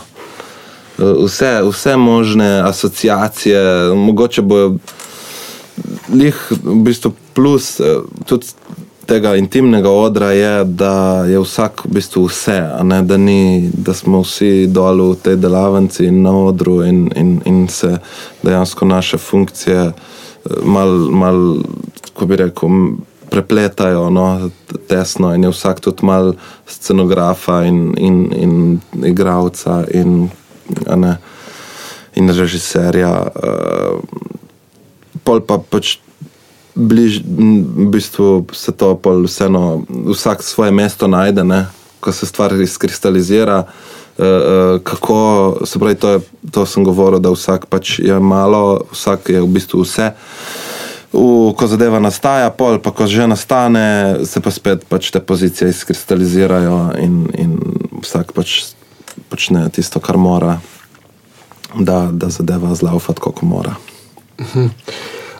[0.97, 4.61] Vse, vse možne asociacije, mogoče bo
[6.13, 8.47] lih v bistvu plus eh, tudi
[9.07, 14.21] tega intimnega odra je, da je vsak v bistvu vse, ne, da, ni, da smo
[14.21, 17.97] vsi dol v tej delavnici in na odru in, in, in se
[18.43, 19.93] dejansko naše funkcije eh,
[20.63, 21.63] mal, mal
[22.01, 22.69] kako bi rekel,
[23.29, 24.49] prepletajo no,
[24.87, 26.33] tesno in je vsak tudi mal
[26.67, 30.29] scenografa in, in, in igravca in,
[30.95, 31.17] ne,
[32.15, 33.11] in režiserja.
[33.35, 33.99] Uh,
[35.23, 35.97] pol pa pač
[36.77, 38.93] bliž, m, v bistvu se to
[39.25, 41.65] vseeno, vsak svoje mesto najde, ne?
[41.99, 43.65] ko se stvar izkristalizira.
[44.17, 46.19] Uh, uh, kako, se pravi, to, je,
[46.51, 50.11] to sem govoril, da vsak pač je malo, vsak je v bistvu vse.
[51.13, 55.69] V, ko zadeva nastaja, pol pa ko že nastane, se pa spet pač te pozicije
[55.69, 57.51] izkristalizirajo in, in
[58.01, 58.73] vsak pač
[59.29, 60.57] počne tisto, kar mora,
[61.77, 63.77] da, da zadeva zlaufati, kako mora.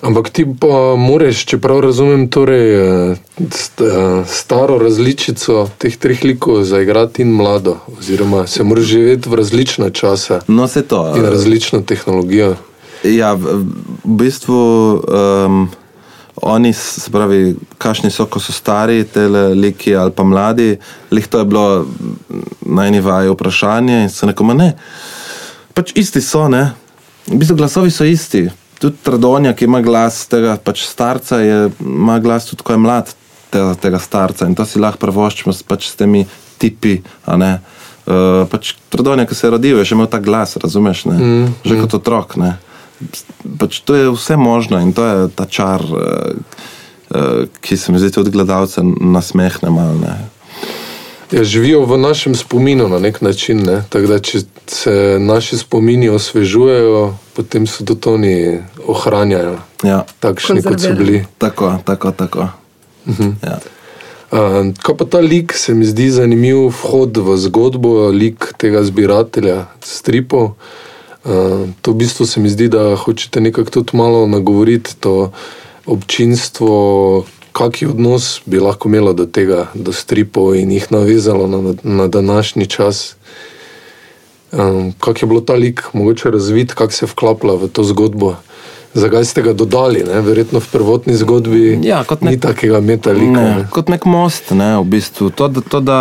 [0.02, 6.64] Ampak ti pa moraš, če prav razumem, torej, eh, eh, staro različico teh treh likov
[6.64, 11.14] zaigrati in mlado, oziroma se moraš živeti v različne čase No, se to.
[11.18, 12.56] in različno tehnologijo.
[13.04, 13.66] Ja, v,
[14.04, 14.62] v bistvu
[15.08, 15.70] um,
[16.42, 20.78] oni, se pravi, kašni so, ko so stari, te liki ali pa mladi,
[21.12, 21.86] lih to je bilo
[22.62, 24.74] na eni vaji vprašanje in se nekoma ne.
[25.74, 26.72] Pač isti so, ne.
[27.28, 28.48] V bistvu glasovi so isti.
[28.78, 33.14] Tudi Tradonja, ki ima glas tega pač starca, je, ima glas tudi, ko je mlad
[33.50, 36.26] tega, tega starca in to si lahko prvoščimo s, pač s temi
[36.62, 37.00] tipi.
[37.28, 41.06] Uh, pač Tradonja, ki se je rodil, je že imel ta glas, razumeš?
[41.10, 41.18] Ne?
[41.18, 41.82] Mm, že mm.
[41.84, 42.38] kot otrok.
[42.40, 42.56] Ne?
[43.60, 46.38] Pač to je vse možno in to je ta čar, uh,
[47.12, 49.98] uh, ki se mi zdi tudi gledalce nasmehne malo.
[50.06, 50.37] Ne?
[51.32, 53.64] Ja, živijo v našem spominu na nek način.
[53.66, 53.84] Ne?
[53.90, 58.36] Tako da, če se naši spomini osvežujejo, potem so tudi oni
[58.88, 61.26] ohranjajo Ja, takšni, kot so bili.
[61.38, 62.48] tako, tako, tako.
[63.44, 63.60] Ja.
[64.32, 69.68] Uh, ko pa ta lik se mi zdi zanimiv vhod v zgodbo, lik tega zbiratelja
[69.84, 70.56] stripov.
[71.24, 75.32] Uh, to v bistvu se mi zdi, da hočete nekako tudi malo nagovoriti to
[75.86, 77.24] občinstvo,
[77.58, 82.66] kakšen odnos bi lahko imelo do tega, do stripov in jih navezalo na, na današnji
[82.68, 83.16] čas.
[84.50, 88.36] Um, kako je bilo ta lik mogoče razvit, kako se vklapla v to zgodbo.
[88.94, 90.04] Zakaj ste ga dodali?
[90.04, 90.22] Ne?
[90.22, 93.26] Verjetno v prvotni zgodbi Ja, kot ni nek- takega metalika.
[93.34, 95.30] Ne, Ne, kot nek most, ne, v bistvu.
[95.32, 96.00] To, da, to, da,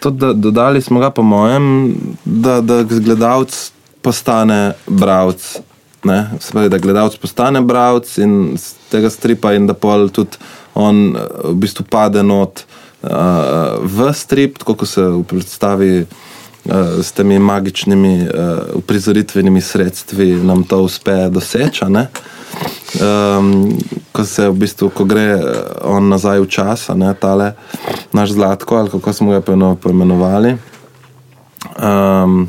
[0.00, 3.54] to, da dodali smo ga, po mojem, da, da gledalec
[4.02, 5.60] postane bralec.
[6.04, 10.36] Ne, se pravi, da gledalec postane bralec in z tega stripa, in da pol tudi
[10.74, 12.64] on eh, v bistvu pade not
[13.02, 18.30] uh, v strip, tako kot se predstavi uh, s temi magičnimi uh,
[18.74, 21.84] uprizoritvenimi sredstvi nam to uspe doseči.
[22.94, 23.78] Um,
[24.12, 25.42] ko se v bistvu, ko gre eh,
[25.82, 27.58] on nazaj v čas, a ne tale
[28.14, 29.42] naš zlatko, ali kako smo ga
[29.74, 30.54] poimenovali.
[31.74, 32.46] Um,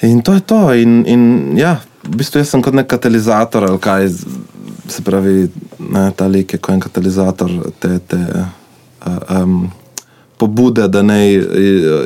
[0.00, 0.72] in to je to.
[0.72, 1.22] In, in
[1.60, 4.10] ja, v bistvu jaz sem kot nek katalizator, ali kaj
[4.88, 7.98] se pravi, ne, ta lik je kot en katalizator te.
[7.98, 9.66] te uh, um,
[10.36, 11.44] Pobude, da naj eh,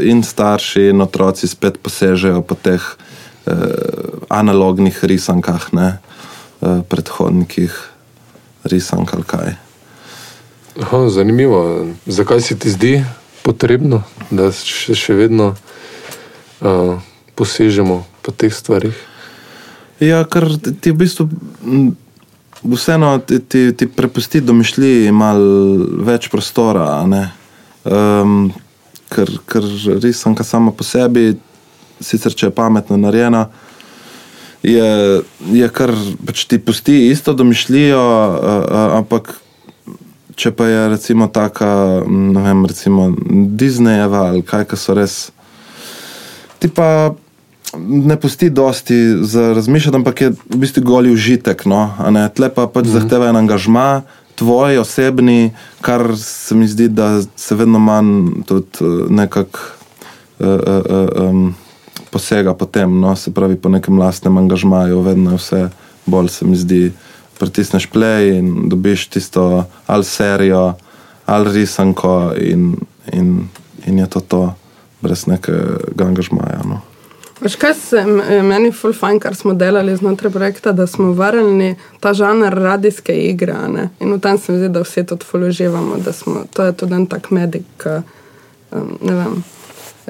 [0.06, 3.54] in starši, in otroci spet posežejo po teh eh,
[4.30, 5.88] analognih risankah, ne,
[6.62, 7.74] eh, predhodnikih
[8.70, 9.54] risank ali kaj.
[10.82, 11.86] Aha, zanimivo.
[12.06, 12.92] Zakaj se ti zdi
[13.42, 15.56] potrebno, da še, še vedno
[16.60, 17.00] uh,
[17.34, 18.94] posežemo po teh stvarih?
[20.00, 20.48] Ja, ker
[20.80, 21.28] ti- v bistvu
[22.64, 27.04] vseeno ti, ti, ti prepusti domišljiji malo več prostora.
[27.84, 28.52] Um,
[29.12, 29.64] ker, ker
[30.02, 31.34] risanka sama po sebi,
[32.00, 33.46] sicer če je pametno narejena,
[34.62, 35.20] je,
[35.52, 35.92] je kar
[36.26, 39.32] pač ti pusti isto domišljijo, uh, uh, ampak
[40.36, 41.68] če pa je recimo taka,
[42.06, 43.10] m, ne vem, recimo
[43.60, 45.16] Disneyjeva ali kaj, ki so res.
[46.60, 47.12] Ti pa
[47.78, 51.66] ne pusti dosti za razmišljati, ampak je v bistvu goli užitek.
[51.66, 51.90] No?
[52.34, 52.92] Tle pa pač mm -hmm.
[52.92, 54.02] zahteva en angažma,
[54.34, 59.58] tvoj osebni, kar se mi zdi, da se vedno manj tudi eh, nekako
[60.38, 61.54] uh, uh, um,
[62.10, 63.16] posega po tem, no?
[63.16, 65.68] se pravi po nekem lastnem angažmaju, vedno je vse
[66.06, 66.92] bolj se mi zdi.
[67.38, 70.74] Pritisneš play in dobiš tisto ali serijo,
[71.26, 72.76] ali risanko, in,
[73.12, 73.48] in,
[73.86, 74.54] in je to to,
[75.00, 76.60] brez nekega angažmaja.
[76.68, 76.80] No.
[77.40, 81.70] Veš, kaj se m- meni ful fajn, kar smo delali znotraj projekta, da smo vrnili
[82.00, 83.52] ta žanr radijske igre.
[83.54, 83.88] a Ne?
[84.00, 86.72] In v tem se mi zdi, da vsi tudi ful uživamo, da smo, to je
[86.74, 87.88] tudi en tak medik, ki,
[88.72, 89.44] um, ne vem,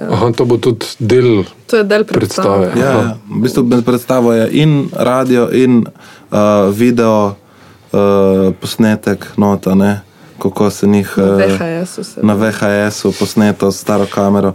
[0.03, 2.67] Aha, to bo tudi del to je del predstave.
[2.67, 2.81] predstave.
[2.81, 3.17] Ja, ja.
[3.29, 5.85] v bistvu med predstavo je in radio, in
[6.31, 6.39] uh,
[6.71, 7.37] video,
[7.93, 7.99] uh,
[8.55, 10.01] posnetek, nota, ne?
[10.39, 14.53] kako se njih Na uh, VHS-u se na VHS-u posneto s staro kamero.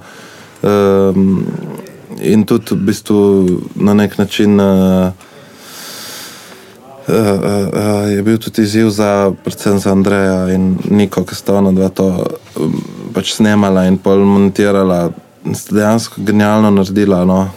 [0.63, 1.45] Um,
[2.21, 3.19] in tudi v bistvu
[3.75, 4.59] na nek način.
[4.59, 5.11] Uh,
[7.07, 7.27] Uh, uh,
[7.69, 11.91] uh, je bil tudi izziv za, predvsem za Andreja in Niko, ki sta ona dva
[11.93, 12.07] to
[12.57, 12.79] um,
[13.13, 15.11] pač snemala in pol montirala.
[15.53, 17.51] Sta dejansko genialno naredila, no,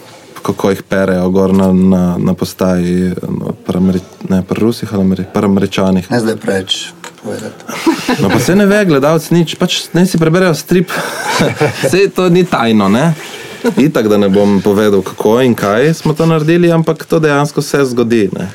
[0.45, 5.25] kako jih perejo gor na, na, na postaji, no, pri, Ameri ne, pri Rusih ali
[5.33, 6.11] pri Američanih.
[6.11, 6.93] Ne zdaj preveč.
[8.21, 10.93] No, pa se ne ve, gledalec nič, pač ne si preberejo strip.
[11.83, 13.13] Vse to ni tajno, ne?
[13.77, 17.85] Itak, da ne bom povedal, kako in kaj smo to naredili, ampak to dejansko se
[17.85, 18.29] zgodi.
[18.33, 18.51] Ne?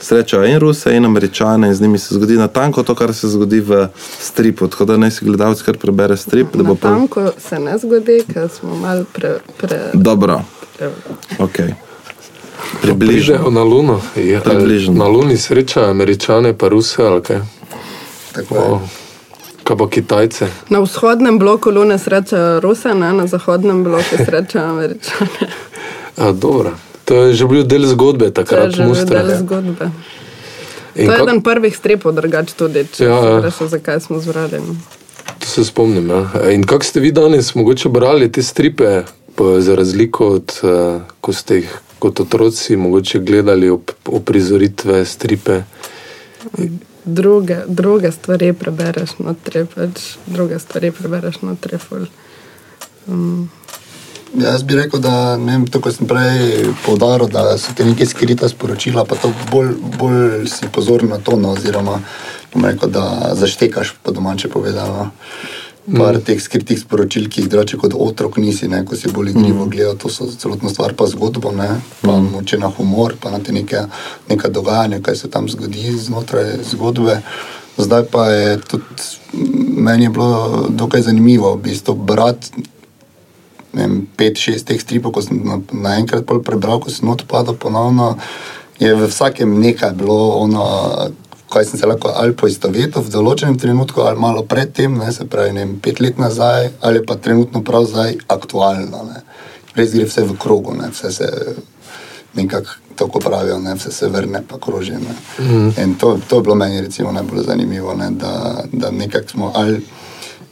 [0.00, 3.60] Srečajo in Ruse, in Američane, in z njimi se zgodi natanko to, kar se zgodi
[3.60, 3.88] v
[4.20, 4.68] stripu.
[4.68, 8.48] Tako da naj si gledalec kar prebere strip, da Na tanko se ne zgodi, ker
[8.48, 10.40] smo mal pre, pre, Dobro,
[10.78, 10.88] pre,
[11.38, 11.56] ok.
[12.82, 13.50] Približajo Približno.
[13.50, 14.00] na Luno.
[14.16, 14.94] Je, Približno.
[14.94, 17.40] Na Luni sreča američane, pa ruse ali kaj.
[18.32, 18.60] Tako je.
[18.60, 18.80] O,
[19.70, 20.44] kaj pa Kitajce.
[20.68, 23.12] Na vzhodnem bloku Lune srečajo Ruse, ne?
[23.12, 25.46] na zahodnem bloku srečajo Američane.
[26.16, 26.74] A, dobro.
[27.04, 29.22] To je že bil del zgodbe To je takrat, že Mustra.
[29.22, 29.90] del zgodbe.
[30.92, 33.30] In To je kak- eden prvih stripov, drugače tudi, če Ja, ja, ja.
[33.30, 33.40] ja.
[33.40, 34.58] rečeš, zakaj smo zbrali.
[35.38, 36.06] To se spomnim.
[36.08, 36.50] Ja.
[36.50, 39.02] In kako ste vi danes mogoče brali te stripe,
[39.58, 40.70] za razliko od uh,
[41.20, 45.62] ko ste jih kot otroci mogoče gledali op, oprizoritve, stripe?
[47.04, 51.78] Druge, druge stvari prebereš notri, pač druge stvari prebereš notri.
[51.78, 52.06] Ful.
[53.08, 53.48] Um,
[54.34, 58.06] Jaz bi rekel, da ne vem, to, kar sem prej poudaril, da so ti neke
[58.06, 61.98] skrita sporočila, pa to bolj, bolj si pozoren na to, no, oziroma
[62.54, 65.10] rekel, da zaštekaš po domače povedano.
[65.90, 66.24] Par mm.
[66.26, 69.70] teh skritih sporočil, ki jih drugače kot otrok nisi, ne, ko si bolj igrivo mm.
[69.70, 71.68] gledal, to so celotno stvar, pa zgodbo, ne,
[72.02, 72.32] pa mm.
[72.34, 73.84] moče na humor, pa na te neke,
[74.28, 77.20] neka dogajanja, kaj se tam zgodi znotraj zgodbe.
[77.80, 79.08] Zdaj pa je tudi,
[79.76, 82.68] meni je bilo dokaj zanimivo v bistvu brati
[83.72, 87.54] vem, pet, šest teh stripov, ko sem na- naenkrat pol prebral, ko sem not padal
[87.54, 88.16] ponovno,
[88.78, 90.64] je v vsakem nekaj bilo ono,
[91.50, 95.54] kaj sem se lahko ali poistovetil v določenem trenutku, ali malo predtem, ne, se pravi,
[95.56, 99.02] ne vem, pet let nazaj, ali pa trenutno prav zdaj aktualno.
[99.10, 99.24] Ne.
[99.74, 101.30] Res gre vse v krogu, ne, vse se
[102.38, 104.98] nekako tako pravijo, ne, vse se vrne pa kroži.
[105.00, 105.16] Ne.
[105.38, 105.72] Mm.
[105.82, 109.80] In to, to je bilo meni recimo najbolj zanimivo, ne, da, da nekako smo ali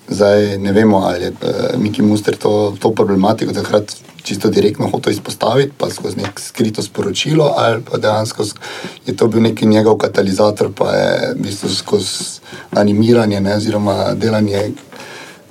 [0.09, 3.93] Zdaj ne vemo, ali je uh, Miki Muster to, to problematiko takrat
[4.23, 8.61] čisto direktno hotel izpostaviti, pa skozi nek skrito sporočilo, ali pa dejansko sk-
[9.07, 12.41] je to bil neki njegov katalizator, pa je v bistvu skozi
[12.71, 14.73] animiranje, ne, oziroma delanje.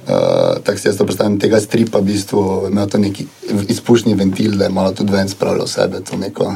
[0.08, 3.28] Uh, tako si jaz to predstavljam, tega stripa, v bistvu imel to neki
[3.68, 6.00] izpušni ventil, da je malo tudi ven spravljal sebe.
[6.00, 6.54] to Neko,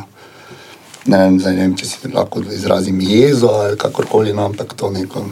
[1.05, 5.25] ne, vem, ne vem, če si lahko izrazim jezo ali kakorkoli, no, ampak to neko.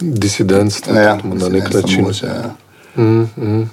[0.00, 2.00] Disidentstvo Ja, na nek način.
[2.00, 2.54] mogoče, ja.
[2.96, 3.70] Mm, mm.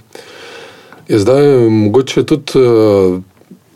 [1.08, 3.20] Je zdaj mogoče tudi uh,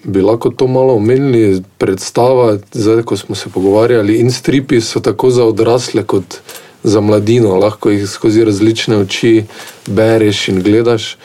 [0.03, 5.29] bi lahko to malo omenili, predstava, zdaj, ko smo se pogovarjali, in stripi so tako
[5.29, 6.37] za odrasle kot
[6.83, 9.43] za mladino, lahko jih skozi različne oči
[9.87, 11.17] bereš in gledaš.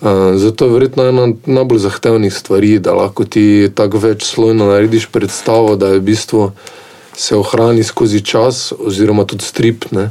[0.00, 5.76] Uh, zato je verjetno ena najbolj zahtevnih stvari, da lahko ti tako večslojno narediš predstavo,
[5.76, 6.50] da je v bistvu
[7.16, 9.84] se ohrani skozi čas, oziroma tudi strip.
[9.90, 10.10] Ne?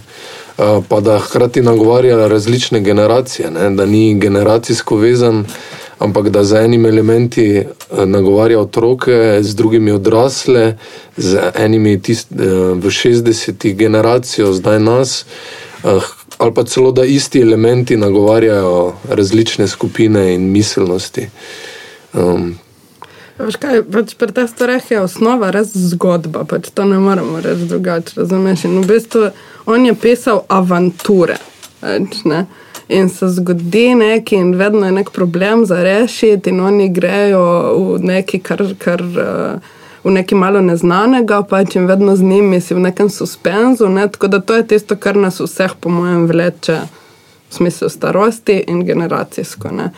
[0.57, 3.69] Uh, pa da hkrati nagovarja različne generacije, ne?
[3.69, 5.45] da ni generacijsko vezan,
[6.03, 7.65] ampak da z enimi elementi eh,
[8.05, 10.77] nagovarja otroke, z drugimi odrasle,
[11.17, 12.45] z enimi tist, eh,
[12.75, 15.25] v 60-ih generacijo, zdaj nas,
[15.83, 15.99] eh,
[16.37, 21.29] ali pa celo da isti elementi nagovarjajo različne skupine in miselnosti.
[22.13, 22.59] Um,
[23.43, 27.67] Veš kaj, pač pri teh stvareh je osnova res zgodba, pač to ne moremo reči
[27.67, 28.15] drugače.
[28.21, 28.65] Razumeš?
[28.69, 29.31] In v bistvu
[29.65, 31.39] on je pisal avanture.
[31.81, 32.45] Pač, ne?
[32.93, 37.45] in se zgodi nekaj, in vedno je nek problem za rešiti, in oni grejo
[37.95, 38.67] v nekaj, kar.
[38.79, 39.71] kar uh,
[40.03, 43.87] V nekaj malo neznanega, pač in vedno z njimi si v nekem suspenzu.
[43.87, 44.07] Ne?
[44.11, 46.75] Tako da to je tisto, kar nas vseh, po mojem, vleče
[47.47, 49.71] v smislu starosti in generacijsko.
[49.71, 49.93] Ne?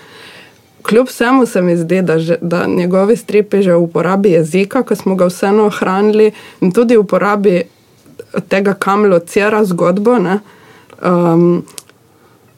[0.86, 4.96] Kljub vsemu se mi zdi, da, že, da njegovi stripi že v uporabi jezika, ki
[4.96, 6.32] smo ga vseeno ohranili,
[6.62, 7.64] in tudi v uporabi
[8.50, 10.40] tega, kam locira zgodbo, ne,
[11.02, 11.64] um,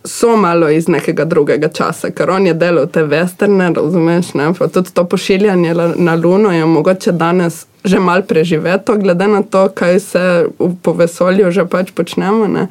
[0.07, 4.67] so malo iz nekega drugega časa, ker on je delal te vesterne, razumeš, ne, pa
[4.67, 9.99] tudi to pošiljanje na Luno je mogoče danes že mal preživeto, glede na to, kaj
[9.99, 12.47] se v, po vesolju že pač počnemo.
[12.47, 12.67] Ne.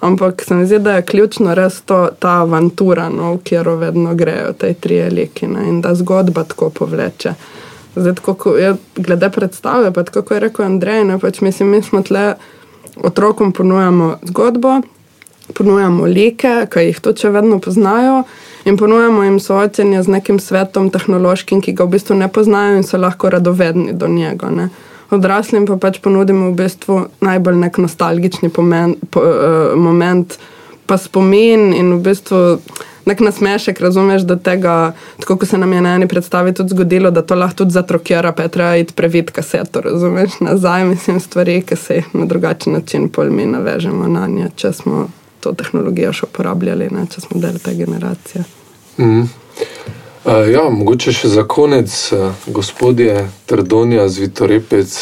[0.00, 4.14] Ampak se mi zdi, da je ključno res to, ta avantura, no, v katero vedno
[4.14, 7.32] grejo te tri liki ne, in da zgodba tako povleče.
[7.96, 11.82] Zdaj, tako, ko je, glede predstave, pa kot je rekel Andrej, ne, pač mislim, mi
[11.82, 12.34] smo tle
[13.02, 14.80] otrokom ponujamo zgodbo,
[15.54, 18.22] ponujamo like, ki jih tudi še vedno poznajo,
[18.64, 22.86] in ponujamo jim soočenje z nekim svetom tehnološkim, ki ga v bistvu ne poznajo in
[22.86, 24.50] so lahko radovedni do njega.
[24.50, 24.68] Ne.
[25.10, 30.36] Odraslim pa pač ponudimo v bistvu najbolj nek nostalgični pomen, po, uh, moment,
[30.86, 32.42] pa spomin in v bistvu
[33.08, 37.10] nek nasmešek, razumeš, da tega, tako kot se nam je na eni predstavi tudi zgodilo,
[37.10, 41.62] da to lahko tudi zatrokira, pa je treba iti previd kaseto, razumeš, nazaj, mislim, stvari,
[41.62, 45.06] ki se jih na drugačen način pol mi navežemo na nje, če smo
[45.40, 48.44] to tehnologijo še uporabljali, ne, če smo del te generacije.
[48.98, 49.24] mm.
[50.24, 54.94] Uh, ja, mogoče še za konec, uh, gospodje Trdonja, Zvitorepec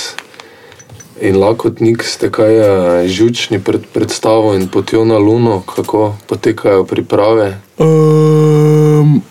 [1.21, 2.69] in Lakotnik, ste kaj uh,
[3.09, 7.57] žučni pred predstavo in potjo na Luno, kako potekajo priprave.
[7.79, 9.23] Um,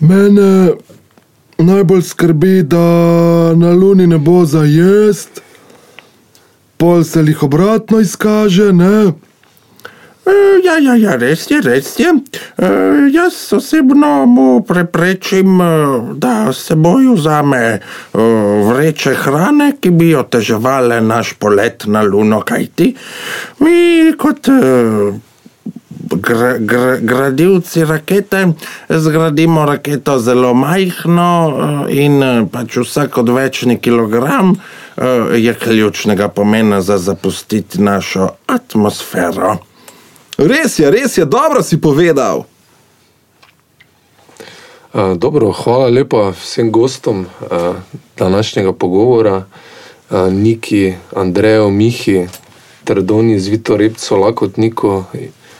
[0.00, 0.72] mene
[1.58, 2.86] najbolj skrbi, da
[3.54, 5.42] na Luni ne bo za jest,
[6.76, 9.12] pol se jih obratno izkaže, ne?
[10.26, 12.12] E, Ja, ja, ja, res je, res je.
[12.56, 12.68] E,
[13.10, 15.70] jaz osebno mu preprečim, e,
[16.14, 17.80] da s seboj vzame
[18.68, 22.92] vreče hrane, ki bi oteževale naš polet na Luno, kajti
[23.58, 24.48] mi kot
[26.14, 28.44] gra, gra, gradilci rakete
[28.88, 31.30] zgradimo raketo zelo majhno
[31.90, 34.54] in pač vsak odvečni kilogram
[35.34, 39.71] je ključnega pomena za zapustiti našo atmosfero.
[40.38, 42.46] Res je, res je, dobro si povedal.
[44.92, 47.76] Uh, dobro, hvala lepa vsem gostom uh,
[48.16, 52.26] današnjega pogovora, uh, Niki, Andreju, Mihi,
[52.84, 55.04] Trdoni, Zvito Repco, Lakotniku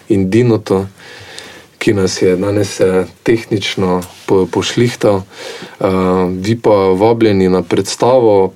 [0.09, 0.87] in Dinoto,
[1.79, 5.23] ki nas je danes eh, tehnično po, pošlihtal.
[6.31, 8.53] Vi pa vabljeni na predstavo,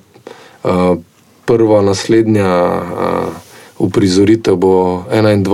[1.45, 2.47] prva naslednja.
[3.79, 5.45] Uprizoritev bo 21.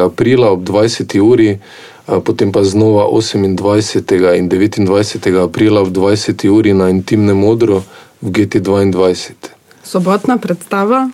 [0.00, 1.20] aprila ob 20.
[1.20, 1.58] uri,
[2.24, 3.50] potem pa znova 28.
[4.34, 4.86] in 29.
[5.38, 6.48] aprila ob 20.
[6.48, 7.82] uri na intimnem odru
[8.22, 9.32] v GT2.
[9.82, 11.10] Sobotna predstava,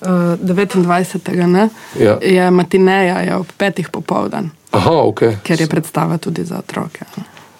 [0.00, 1.46] uh, 29.
[1.46, 2.18] Ne, Ja.
[2.22, 5.20] je matineja, je ob petih popoldan, Aha, ok.
[5.42, 7.00] ker je predstava tudi za otroke.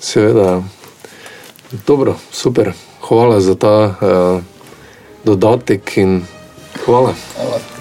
[0.00, 0.62] Seveda.
[1.86, 2.72] Dobro, super.
[3.00, 4.42] Hvala za ta uh,
[5.24, 6.22] dodatek in
[6.84, 7.14] hvala.
[7.36, 7.73] Hvala.